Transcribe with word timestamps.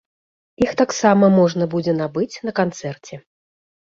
Іх 0.63 0.71
таксама 0.81 1.25
можна 1.39 1.67
будзе 1.75 1.93
набыць 2.01 2.41
на 2.49 2.53
канцэрце. 2.61 3.21